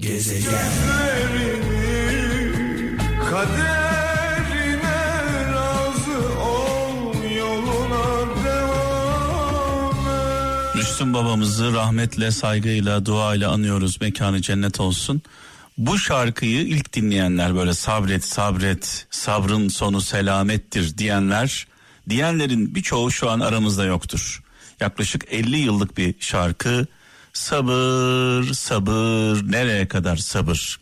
[0.00, 0.72] Gezegen
[3.30, 4.98] Kaderine
[5.52, 10.74] razı ol yoluna devam et.
[10.74, 14.00] Müslüm babamızı rahmetle, saygıyla, duayla anıyoruz.
[14.00, 15.22] Mekanı cennet olsun.
[15.78, 21.66] Bu şarkıyı ilk dinleyenler böyle sabret sabret sabrın sonu selamettir diyenler
[22.08, 24.42] diyenlerin birçoğu şu an aramızda yoktur.
[24.80, 26.86] Yaklaşık 50 yıllık bir şarkı
[27.32, 29.52] sabır sabır.
[29.52, 30.80] Nereye kadar sabır?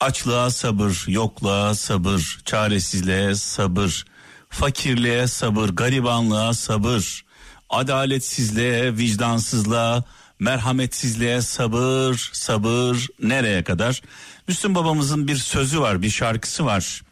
[0.00, 4.04] Açlığa sabır yokluğa sabır çaresizliğe sabır
[4.48, 7.24] fakirliğe sabır garibanlığa sabır
[7.70, 10.04] adaletsizliğe vicdansızlığa
[10.38, 13.06] merhametsizliğe sabır sabır.
[13.22, 14.02] Nereye kadar?
[14.48, 17.02] Müslüm babamızın bir sözü var bir şarkısı var.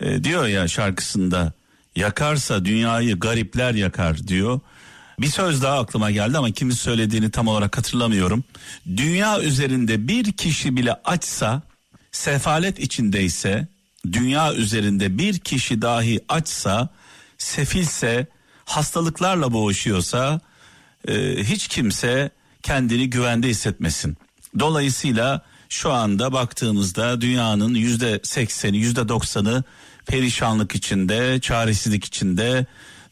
[0.00, 1.52] E, diyor ya şarkısında
[1.96, 4.60] yakarsa dünyayı garipler yakar diyor
[5.20, 8.44] bir söz daha aklıma geldi ama kimin söylediğini tam olarak hatırlamıyorum
[8.96, 11.62] dünya üzerinde bir kişi bile açsa
[12.12, 13.68] sefalet içindeyse
[14.12, 16.88] dünya üzerinde bir kişi dahi açsa
[17.38, 18.26] sefilse
[18.64, 20.40] hastalıklarla boğuşuyorsa
[21.08, 22.30] e, hiç kimse
[22.62, 24.16] kendini güvende hissetmesin.
[24.58, 29.64] Dolayısıyla şu anda baktığımızda dünyanın yüzde sekseni yüzde doksanı
[30.06, 32.66] perişanlık içinde, çaresizlik içinde,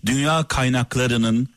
[0.07, 1.49] dünya kaynaklarının,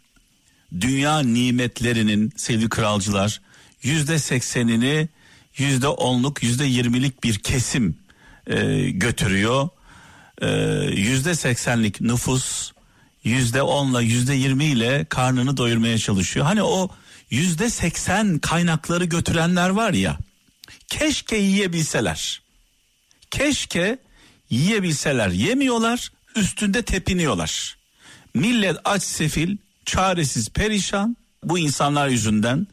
[0.81, 3.41] dünya nimetlerinin sevgili kralcılar
[3.83, 5.09] yüzde seksenini
[5.57, 7.97] yüzde onluk, yüzde yirmilik bir kesim
[8.47, 9.69] e, götürüyor.
[10.41, 10.47] E,
[10.95, 12.71] Yüzde seksenlik nüfus
[13.23, 16.45] yüzde onla yüzde yirmi ile karnını doyurmaya çalışıyor.
[16.45, 16.89] Hani o
[17.29, 20.17] yüzde seksen kaynakları götürenler var ya
[20.87, 22.41] keşke yiyebilseler.
[23.31, 23.97] Keşke
[24.49, 27.77] yiyebilseler yemiyorlar üstünde tepiniyorlar.
[28.33, 32.67] Millet aç sefil çaresiz perişan bu insanlar yüzünden.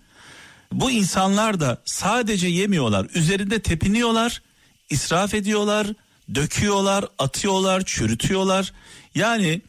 [0.73, 4.43] Bu insanlar da sadece yemiyorlar üzerinde tepiniyorlar
[4.91, 5.87] israf ediyorlar
[6.35, 8.73] döküyorlar atıyorlar çürütüyorlar.
[9.15, 9.63] Yani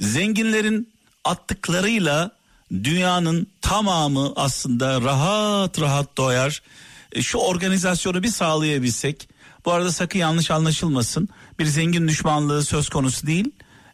[0.00, 0.92] zenginlerin
[1.24, 2.30] attıklarıyla
[2.70, 6.62] dünyanın tamamı aslında rahat rahat doyar.
[7.12, 9.28] E, Şu organizasyonu bir sağlayabilsek.
[9.64, 11.28] Bu arada sakın yanlış anlaşılmasın.
[11.58, 13.50] Bir zengin düşmanlığı söz konusu değil.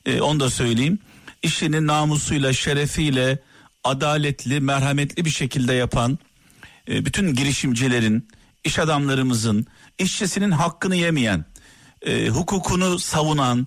[0.06, 0.98] E, onu da söyleyeyim.
[1.42, 3.42] İşini namusuyla, şerefiyle,
[3.84, 6.18] adaletli, merhametli bir şekilde yapan
[6.88, 8.28] e, bütün girişimcilerin,
[8.64, 9.66] iş adamlarımızın,
[9.98, 11.44] işçisinin hakkını yemeyen,
[12.02, 13.66] e, hukukunu savunan,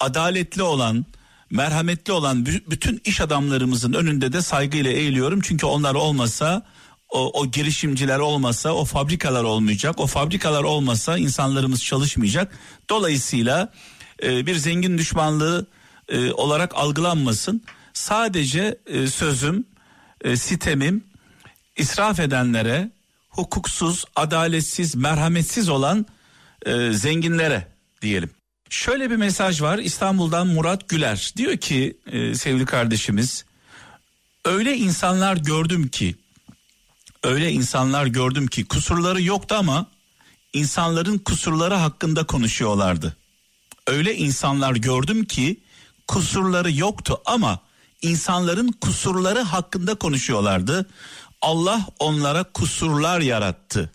[0.00, 1.06] adaletli olan,
[1.50, 5.40] merhametli olan bü- bütün iş adamlarımızın önünde de saygıyla eğiliyorum.
[5.40, 6.66] Çünkü onlar olmasa
[7.08, 10.00] o, o girişimciler olmasa o fabrikalar olmayacak.
[10.00, 12.58] O fabrikalar olmasa insanlarımız çalışmayacak.
[12.90, 13.72] Dolayısıyla
[14.22, 15.66] e, bir zengin düşmanlığı
[16.08, 17.62] e, olarak algılanmasın.
[17.92, 19.66] Sadece e, sözüm,
[20.24, 21.04] e, sitemim
[21.76, 22.90] israf edenlere,
[23.28, 26.06] hukuksuz, adaletsiz, merhametsiz olan
[26.66, 27.68] e, zenginlere
[28.02, 28.30] diyelim.
[28.70, 31.32] Şöyle bir mesaj var İstanbul'dan Murat Güler.
[31.36, 33.44] Diyor ki e, sevgili kardeşimiz
[34.44, 36.14] öyle insanlar gördüm ki
[37.22, 39.86] öyle insanlar gördüm ki kusurları yoktu ama
[40.52, 43.16] insanların kusurları hakkında konuşuyorlardı.
[43.86, 45.60] Öyle insanlar gördüm ki
[46.06, 47.58] kusurları yoktu ama
[48.02, 50.86] insanların kusurları hakkında konuşuyorlardı.
[51.42, 53.90] Allah onlara kusurlar yarattı.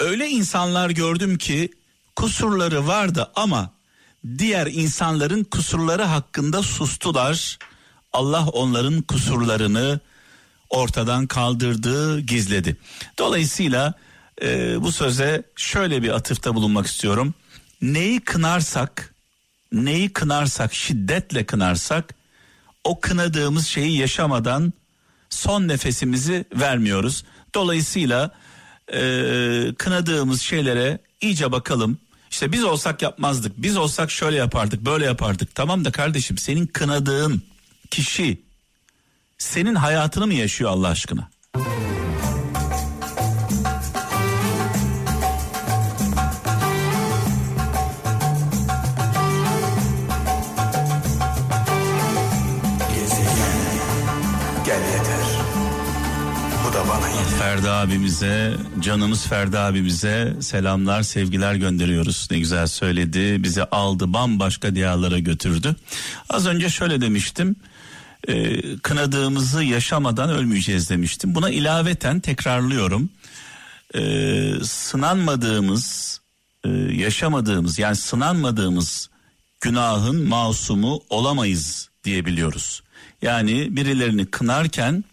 [0.00, 1.70] Öyle insanlar gördüm ki
[2.16, 3.70] kusurları vardı ama
[4.38, 7.58] diğer insanların kusurları hakkında sustular.
[8.12, 10.00] Allah onların kusurlarını
[10.70, 12.76] ortadan kaldırdı, gizledi.
[13.18, 13.94] Dolayısıyla
[14.42, 17.34] e, bu söze şöyle bir atıfta bulunmak istiyorum.
[17.82, 19.14] Neyi kınarsak,
[19.72, 22.14] neyi kınarsak, şiddetle kınarsak
[22.84, 24.72] o kınadığımız şeyi yaşamadan
[25.30, 27.24] son nefesimizi vermiyoruz.
[27.54, 28.30] Dolayısıyla
[28.92, 29.00] e,
[29.78, 31.98] kınadığımız şeylere iyice bakalım.
[32.30, 33.52] İşte biz olsak yapmazdık.
[33.56, 35.54] Biz olsak şöyle yapardık, böyle yapardık.
[35.54, 37.42] Tamam da kardeşim senin kınadığın
[37.90, 38.42] kişi
[39.38, 41.28] senin hayatını mı yaşıyor Allah aşkına?
[56.80, 57.38] Da bana yeter.
[57.38, 62.28] Ferdi abimize, canımız Ferdi abimize selamlar, sevgiler gönderiyoruz.
[62.30, 63.42] Ne güzel söyledi.
[63.42, 65.76] Bizi aldı, bambaşka diyarlara götürdü.
[66.28, 67.56] Az önce şöyle demiştim.
[68.28, 71.34] e, kınadığımızı yaşamadan ölmeyeceğiz demiştim.
[71.34, 73.10] Buna ilaveten tekrarlıyorum.
[73.94, 74.00] E,
[74.62, 76.20] sınanmadığımız,
[76.64, 79.10] e, yaşamadığımız yani sınanmadığımız
[79.60, 82.82] günahın masumu olamayız diyebiliyoruz.
[83.22, 85.04] Yani birilerini kınarken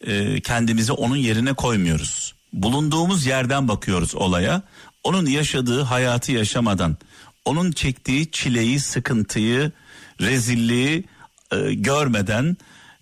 [0.00, 2.34] e, kendimizi onun yerine koymuyoruz.
[2.52, 4.62] bulunduğumuz yerden bakıyoruz olaya.
[5.04, 6.96] Onun yaşadığı hayatı yaşamadan,
[7.44, 9.72] onun çektiği çileyi, sıkıntıyı,
[10.20, 11.04] rezilliği
[11.52, 12.56] e, görmeden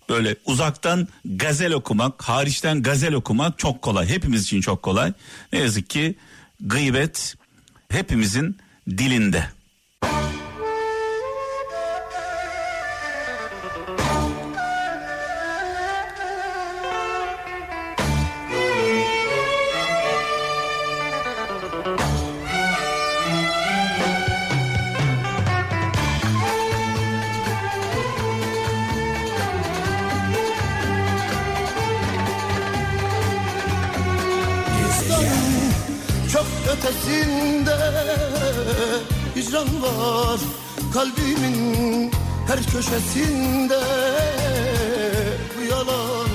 [0.09, 4.07] böyle uzaktan gazel okumak, hariçten gazel okumak çok kolay.
[4.07, 5.13] Hepimiz için çok kolay.
[5.53, 6.15] Ne yazık ki
[6.61, 7.35] gıybet
[7.89, 8.57] hepimizin
[8.89, 9.54] dilinde.
[36.35, 36.47] Çok
[36.77, 37.75] ötesinde
[39.35, 40.39] hicran var
[40.93, 42.11] Kalbimin
[42.47, 43.79] her köşesinde
[45.57, 46.29] Bu yalan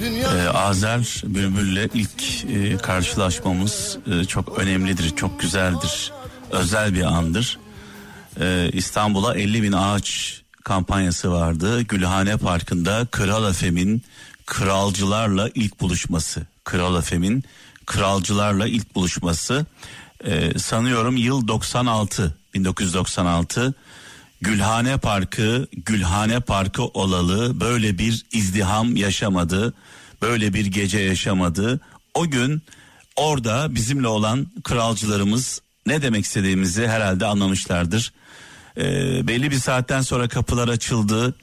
[0.00, 6.12] Ee, Azer Bülbül'le ilk e, karşılaşmamız e, çok önemlidir, çok güzeldir,
[6.50, 7.58] özel bir andır.
[8.40, 11.82] Ee, İstanbul'a 50 bin ağaç kampanyası vardı.
[11.82, 14.02] Gülhane Parkı'nda Kral Afem'in
[14.46, 16.42] kralcılarla ilk buluşması.
[16.64, 17.44] Kral Afem'in
[17.86, 19.66] kralcılarla ilk buluşması.
[20.24, 23.74] Ee, sanıyorum yıl 96, 1996.
[24.40, 29.74] Gülhane Parkı, Gülhane Parkı olalı böyle bir izdiham yaşamadı.
[30.22, 31.80] Böyle bir gece yaşamadı.
[32.14, 32.62] O gün
[33.16, 38.12] orada bizimle olan kralcılarımız ne demek istediğimizi herhalde anlamışlardır.
[38.76, 41.34] Ee, belli bir saatten sonra kapılar açıldı.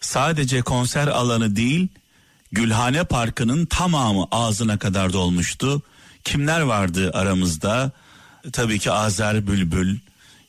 [0.00, 1.88] Sadece konser alanı değil,
[2.52, 5.82] Gülhane Parkı'nın tamamı ağzına kadar dolmuştu.
[6.24, 7.92] Kimler vardı aramızda?
[8.52, 9.98] Tabii ki Azer Bülbül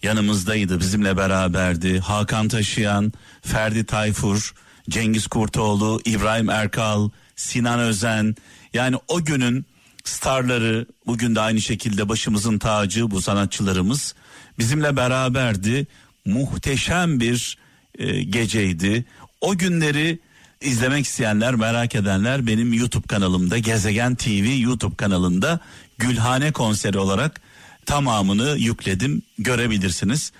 [0.04, 2.00] yanımızdaydı, bizimle beraberdi.
[2.00, 4.54] Hakan Taşıyan, Ferdi Tayfur,
[4.90, 8.36] Cengiz Kurtoğlu, İbrahim Erkal, Sinan Özen.
[8.74, 9.66] Yani o günün
[10.04, 14.16] starları bugün de aynı şekilde başımızın tacı bu sanatçılarımız
[14.60, 15.88] bizimle beraberdi.
[16.26, 17.58] Muhteşem bir
[18.00, 19.06] e, geceydi.
[19.42, 20.20] O günleri
[20.64, 25.60] izlemek isteyenler, merak edenler benim YouTube kanalımda Gezegen TV YouTube kanalında
[25.98, 27.42] Gülhane konseri olarak
[27.86, 30.32] tamamını yükledim görebilirsiniz.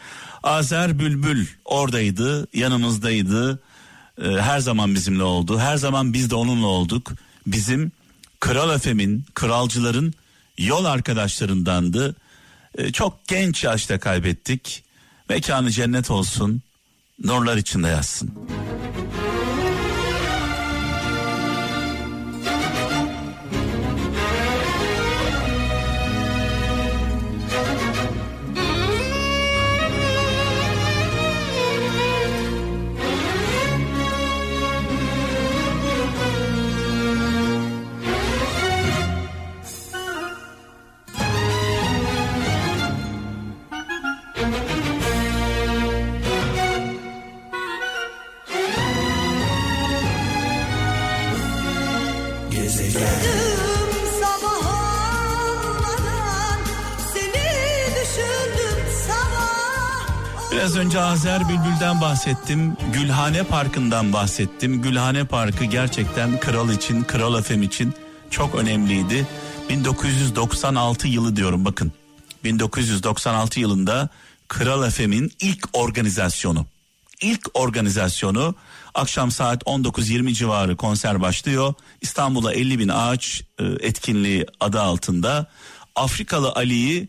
[0.44, 3.60] Azer Bülbül oradaydı, yanımızdaydı.
[4.22, 5.60] Ee, her zaman bizimle oldu.
[5.60, 7.12] Her zaman biz de onunla olduk.
[7.48, 7.92] Bizim
[8.40, 10.14] Kral Efem'in, kralcıların
[10.58, 12.16] yol arkadaşlarındandı.
[12.78, 14.84] Ee, çok genç yaşta kaybettik.
[15.30, 16.62] Mekanı cennet olsun.
[17.24, 18.34] Nurlar içinde yatsın.
[60.74, 62.78] Biraz önce Azer Bülbül'den bahsettim.
[62.94, 64.82] Gülhane Parkı'ndan bahsettim.
[64.82, 67.94] Gülhane Parkı gerçekten kral için, kral efem için
[68.30, 69.28] çok önemliydi.
[69.70, 71.92] 1996 yılı diyorum bakın.
[72.44, 74.10] 1996 yılında
[74.48, 76.66] Kral FM'in ilk organizasyonu.
[77.22, 78.56] İlk organizasyonu
[78.94, 81.74] akşam saat 19.20 civarı konser başlıyor.
[82.02, 85.48] İstanbul'a 50 bin ağaç e, etkinliği adı altında.
[85.96, 87.08] Afrikalı Ali'yi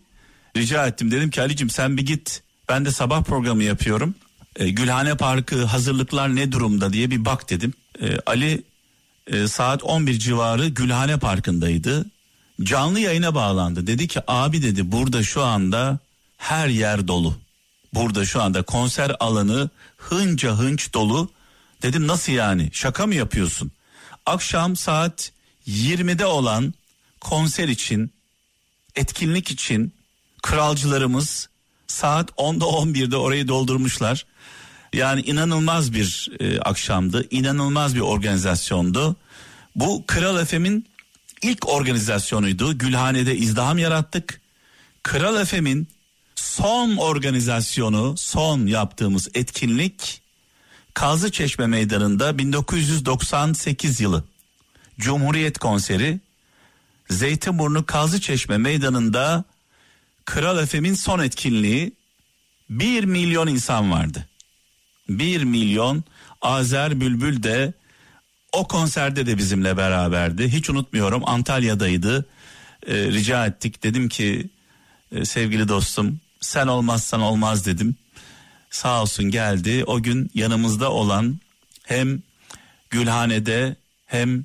[0.56, 1.10] rica ettim.
[1.10, 2.44] Dedim ki Ali'cim sen bir git.
[2.68, 4.14] Ben de sabah programı yapıyorum.
[4.56, 7.72] E, Gülhane Parkı hazırlıklar ne durumda diye bir bak dedim.
[8.02, 8.62] E, Ali
[9.26, 12.06] e, saat 11 civarı Gülhane Parkı'ndaydı.
[12.62, 13.86] Canlı yayına bağlandı.
[13.86, 15.98] Dedi ki abi dedi burada şu anda
[16.36, 17.36] her yer dolu.
[17.94, 21.30] Burada şu anda konser alanı hınca hınç dolu.
[21.82, 23.70] Dedim nasıl yani şaka mı yapıyorsun?
[24.26, 25.32] Akşam saat
[25.68, 26.74] 20'de olan
[27.20, 28.10] konser için
[28.96, 29.92] etkinlik için
[30.42, 31.48] kralcılarımız
[31.94, 34.26] saat 10'da 11'de orayı doldurmuşlar.
[34.92, 39.16] Yani inanılmaz bir e, akşamdı, inanılmaz bir organizasyondu.
[39.76, 40.86] Bu Kral FM'in
[41.42, 42.78] ilk organizasyonuydu.
[42.78, 44.40] Gülhane'de izdiham yarattık.
[45.02, 45.88] Kral FM'in
[46.34, 50.22] son organizasyonu, son yaptığımız etkinlik
[50.94, 54.24] Kazlıçeşme Meydanı'nda 1998 yılı
[54.98, 56.20] Cumhuriyet konseri
[57.10, 59.44] Zeytinburnu Kazlıçeşme Meydanı'nda
[60.24, 61.92] Kral FM'in son etkinliği
[62.70, 64.28] 1 milyon insan vardı.
[65.08, 66.04] 1 milyon
[66.42, 67.72] Azer Bülbül de
[68.52, 70.48] o konserde de bizimle beraberdi.
[70.48, 72.26] Hiç unutmuyorum Antalya'daydı.
[72.86, 73.82] e, rica ettik.
[73.82, 74.50] Dedim ki
[75.12, 77.96] e, sevgili dostum sen olmazsan olmaz dedim.
[78.70, 79.84] Sağ olsun geldi.
[79.86, 81.38] O gün yanımızda olan
[81.84, 82.22] hem
[82.90, 83.76] Gülhane'de
[84.06, 84.44] hem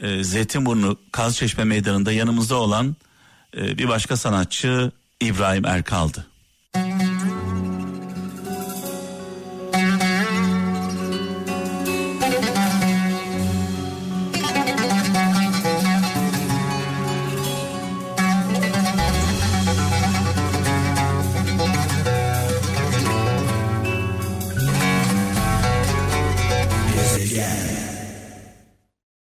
[0.00, 2.96] e, Zeytinburnu Kazçeşme Meydanı'nda yanımızda olan
[3.56, 6.29] e, bir başka sanatçı İbrahim Erkal'dı.